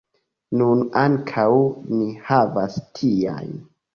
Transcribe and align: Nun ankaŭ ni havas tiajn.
Nun 0.59 0.79
ankaŭ 1.01 1.43
ni 1.97 2.09
havas 2.31 2.79
tiajn. 3.01 3.55